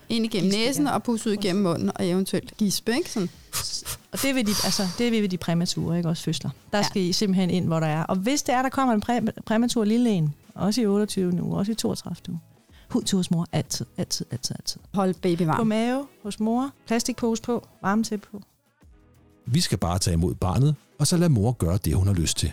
[0.08, 0.92] Ind igennem Gispe, næsen ja.
[0.94, 3.10] og pusse ud igennem munden, og eventuelt gispe, ikke?
[3.10, 3.28] Sådan.
[4.12, 6.50] Og det vil de, altså, det vil de præmature, ikke også fødsler.
[6.72, 6.84] Der Ja.
[6.84, 8.02] skal I simpelthen ind, hvor der er.
[8.02, 11.56] Og hvis det er, der kommer en præ, præmatur lille en, også i 28 uge,
[11.58, 12.40] også i 32 uge,
[12.92, 14.80] hud til hos mor, altid, altid, altid, altid.
[14.94, 15.66] Hold baby På varm.
[15.66, 18.42] mave hos mor, plastikpose på, varmetæppe på.
[19.46, 22.36] Vi skal bare tage imod barnet, og så lade mor gøre det, hun har lyst
[22.36, 22.52] til.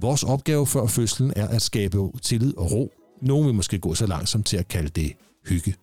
[0.00, 2.92] Vores opgave før fødslen er at skabe tillid og ro.
[3.22, 5.12] Nogen vil måske gå så langsomt til at kalde det
[5.46, 5.74] hygge.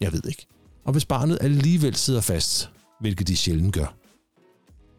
[0.00, 0.46] Jeg ved ikke.
[0.84, 3.94] Og hvis barnet alligevel sidder fast, hvilket de sjældent gør,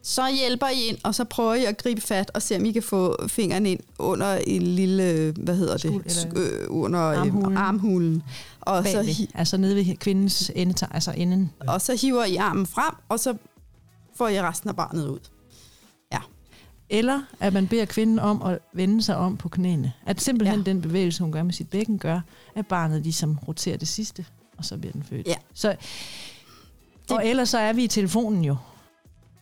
[0.04, 2.72] Så hjælper I ind, og så prøver I at gribe fat og se, om I
[2.72, 7.36] kan få fingeren ind under en lille, hvad hedder det, Skul- øh, under armhulen.
[7.36, 7.58] Armhulen.
[7.58, 8.24] armhulen.
[8.62, 11.52] Og, så, Bagved, hi- altså nede ved kvindens endetag, altså enden.
[11.68, 13.34] og så hiver I armen frem, og så
[14.16, 15.20] får I resten af barnet ud.
[16.94, 19.94] Eller at man beder kvinden om at vende sig om på knæene.
[20.06, 20.64] At simpelthen Ja.
[20.70, 20.74] ja.
[20.74, 22.20] den bevægelse, hun gør med sit bækken, gør,
[22.56, 24.26] at barnet ligesom roterer det sidste,
[24.58, 25.28] og så bliver den født.
[25.28, 25.36] Ja.
[25.54, 25.76] Så,
[27.10, 28.56] og ellers så er vi i telefonen jo.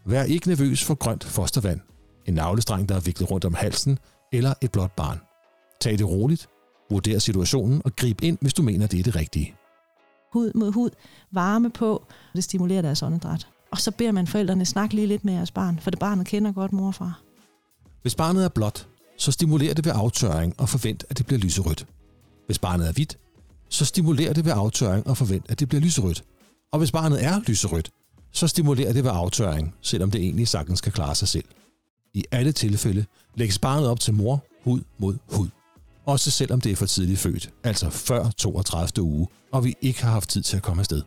[0.05, 1.79] Vær ikke nervøs for grønt fostervand,
[2.25, 3.99] en navlestreng, der er viklet rundt om halsen,
[4.31, 5.19] eller et blåt barn.
[5.81, 6.47] Tag det roligt,
[6.91, 9.55] vurder situationen og grib ind, hvis du mener, det er det rigtige.
[10.33, 10.89] Hud mod hud,
[11.31, 13.47] varme på, det stimulerer deres åndedræt.
[13.71, 16.51] Og så beder man forældrene snakke lige lidt med jeres barn, for det barnet kender
[16.51, 17.21] godt mor og far.
[18.01, 21.87] Hvis barnet er blåt, så stimuler det ved aftørring og forvent, at det bliver lyserødt.
[22.45, 23.17] Hvis barnet er hvidt,
[23.69, 26.23] så stimulerer det ved aftørring og forvent, at det bliver lyserødt.
[26.71, 27.91] Og hvis barnet er lyserødt,
[28.31, 31.45] så stimulerer det ved aftørring, selvom det egentlig sagtens kan klare sig selv.
[32.13, 35.47] I alle tilfælde lægges barnet op til mor hud mod hud.
[36.05, 39.05] Også selvom det er for tidligt født, altså før 32.
[39.05, 41.01] uge, og vi ikke har haft tid til at komme afsted.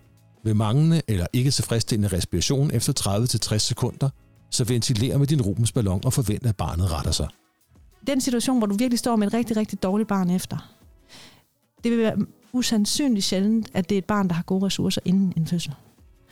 [0.45, 3.19] Ved manglende eller ikke tilfredsstillende respiration efter
[3.55, 4.11] 30-60 sekunder,
[4.51, 7.29] så ventiler med din Rubens ballon og forvent, at barnet retter sig.
[8.07, 10.73] Den situation, hvor du virkelig står med et rigtig, rigtig dårligt barn efter,
[11.85, 12.17] det vil være
[12.53, 15.75] usandsynligt sjældent, at det er et barn, der har gode ressourcer inden en fødsel.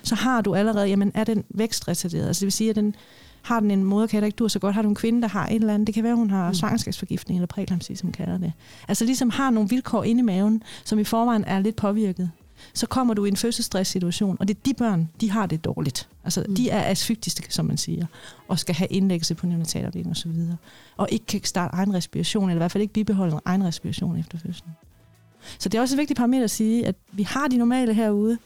[0.03, 2.27] Så har du allerede, jamen er den vækstretarderet?
[2.27, 2.95] Altså det vil sige, at den,
[3.43, 4.75] har den en moderkage, der ikke dur så godt?
[4.75, 5.87] Har du en kvinde, der har et eller andet?
[5.87, 6.55] Det kan være, hun har Mm.
[6.55, 8.53] svangerskabsforgiftning eller præeklampsi, som kalder det.
[8.89, 12.31] Altså ligesom har nogle vilkår inde i maven, som i forvejen er lidt påvirket.
[12.75, 16.09] Så kommer du i en fødselsstresssituation, og det er de børn, de har det dårligt.
[16.25, 16.55] Altså Mm.
[16.55, 18.07] de er asfyktiske, som man siger,
[18.49, 20.31] og skal have indlæggelse på neonatalafdelingen osv.
[20.97, 24.17] Og ikke kan starte egen respiration, eller i hvert fald ikke bibeholde en egen respiration
[24.19, 24.71] efter fødslen.
[25.59, 28.39] Så det er også et vigtigt parameter at sige, at vi har de normale herude,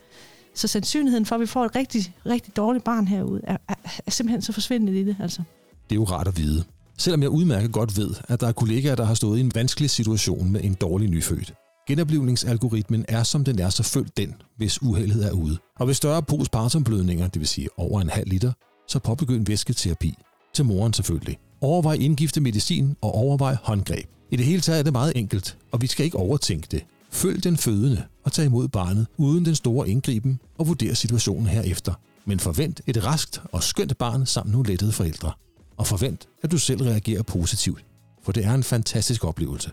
[0.54, 3.74] så sandsynligheden for, at vi får et rigtig, rigtig dårligt barn herude, er, er,
[4.06, 5.16] er simpelthen så forsvindende lille.
[5.20, 5.42] Altså.
[5.90, 6.64] Det er jo rart at vide.
[6.98, 9.90] Selvom jeg udmærket godt ved, at der er kollegaer, der har stået i en vanskelig
[9.90, 11.52] situation med en dårlig nyfødt.
[11.88, 15.58] Genoplevningsalgoritmen er som den er, så følg den, hvis uheldet er ude.
[15.78, 18.52] Og ved større postpartumblødninger, det vil sige over en halv liter,
[18.88, 20.14] så påbegynd væsketerapi.
[20.54, 21.38] Til moren selvfølgelig.
[21.60, 24.06] Overvej indgifte medicin og overvej håndgreb.
[24.30, 26.84] I det hele taget er det meget enkelt, og vi skal ikke overtænke det.
[27.14, 31.94] Følg den fødende og tag imod barnet uden den store indgriben og vurder situationen herefter.
[32.24, 35.32] Men forvent et raskt og skønt barn sammen med nogle lettede forældre.
[35.76, 37.84] Og forvent, at du selv reagerer positivt,
[38.22, 39.70] for det er en fantastisk oplevelse.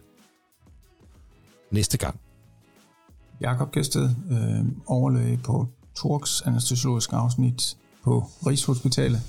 [1.72, 2.20] Næste gang.
[3.42, 9.22] Jakob Gæsted, øh, overlæge på Torks anestesiologisk afsnit på Rigshospitalet,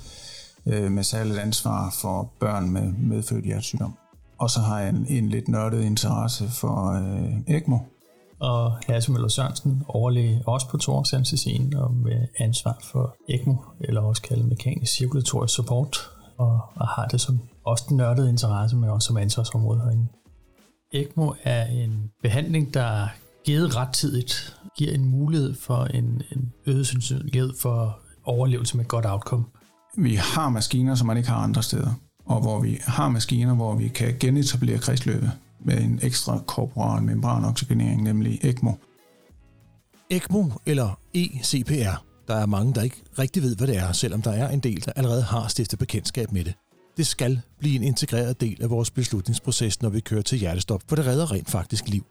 [0.65, 3.93] øh, med særligt ansvar for børn med medfødt hjertesygdom.
[4.37, 7.77] Og så har jeg en, en lidt nørdet interesse for øh, ECMO
[8.39, 14.01] og Hasse Møller Sørensen, overlæge også på Torx Anestesien og med ansvar for ECMO, eller
[14.01, 15.97] også kaldet mekanisk cirkulatorisk support,
[16.37, 20.07] og, og har det som også den nørdede interesse, men også som ansvarsområde herinde.
[20.91, 23.07] ECMO er en behandling, der
[23.45, 29.05] givet rettidigt giver en mulighed for en, en øget sandsynlighed for overlevelse med et godt
[29.05, 29.45] outcome.
[29.97, 31.93] Vi har maskiner, som man ikke har andre steder,
[32.25, 35.31] og hvor vi har maskiner, hvor vi kan genetablere kredsløbet
[35.65, 38.71] med en ekstra korporal membranoxygenering, nemlig ECMO.
[40.09, 44.31] ECMO eller ECPR Der er mange, der ikke rigtig ved, hvad det er, selvom der
[44.31, 46.53] er en del, der allerede har stiftet bekendtskab med det.
[46.97, 50.95] Det skal blive en integreret del af vores beslutningsproces, når vi kører til hjertestop, for
[50.95, 52.05] det redder rent faktisk liv.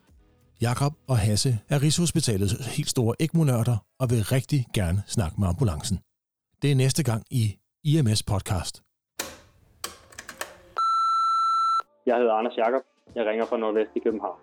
[0.61, 5.99] Jakob og Hasse er Rigshospitalets helt store ECMO-nørder og vil rigtig gerne snakke med ambulancen.
[6.63, 8.83] Det er næste gang i IMS Podcast.
[12.07, 12.92] Jeg hedder Anders Jakob.
[13.15, 14.39] Jeg ringer fra Nordvest i København.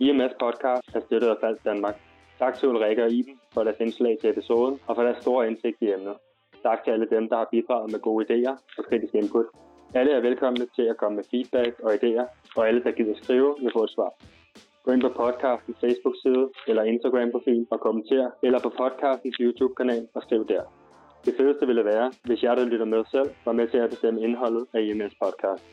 [0.00, 1.96] IMS Podcast er støttet af Falsk Danmark.
[2.38, 5.76] Tak til Ulrike og Iben for deres indslag til episoden og for deres store indsigt
[5.80, 6.16] i emnet.
[6.62, 9.46] Tak til alle dem, der har bidraget med gode idéer og kritisk input.
[9.94, 13.56] Alle er velkomne til at komme med feedback og idéer, og alle, der gider skrive,
[13.60, 14.12] vil få et svar.
[14.84, 20.48] Gå ind på podcastens Facebook-side eller Instagram-profil og kommenter, eller på podcastens YouTube-kanal og skriv
[20.48, 20.62] der.
[21.24, 24.22] Det fedeste ville være, hvis jeg, der lytter med selv, var med til at bestemme
[24.22, 25.64] indholdet af IMS podcast.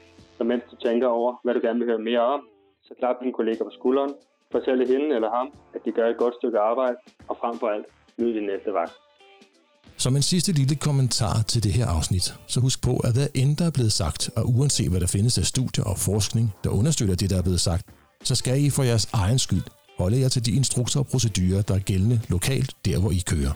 [0.42, 2.42] Så mens du tænker over, hvad du gerne vil høre mere om,
[2.88, 4.14] så klap din kollega på skulderen,
[4.52, 6.96] fortælle hende eller ham, at de gør et godt stykke arbejde,
[7.30, 7.86] og frem for alt,
[8.20, 8.96] nyd din næste vagt.
[9.98, 13.52] Som en sidste lille kommentar til det her afsnit, så husk på, at hvad end
[13.60, 17.16] der er blevet sagt, og uanset hvad der findes af studier og forskning, der understøtter
[17.16, 17.86] det, der er blevet sagt,
[18.30, 19.66] så skal I for jeres egen skyld
[20.02, 23.54] holde jer til de instrukser og procedurer, der er gældende lokalt, der hvor I kører.